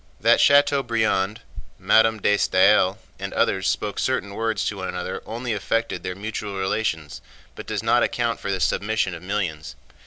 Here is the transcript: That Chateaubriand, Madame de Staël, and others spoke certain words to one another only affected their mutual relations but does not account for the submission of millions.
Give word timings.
That 0.19 0.39
Chateaubriand, 0.41 1.41
Madame 1.77 2.19
de 2.19 2.35
Staël, 2.35 2.97
and 3.19 3.31
others 3.33 3.69
spoke 3.69 3.99
certain 3.99 4.33
words 4.33 4.65
to 4.65 4.77
one 4.77 4.87
another 4.87 5.21
only 5.27 5.53
affected 5.53 6.01
their 6.01 6.15
mutual 6.15 6.57
relations 6.57 7.21
but 7.53 7.67
does 7.67 7.83
not 7.83 8.01
account 8.01 8.39
for 8.39 8.49
the 8.51 8.59
submission 8.59 9.13
of 9.13 9.21
millions. 9.21 9.75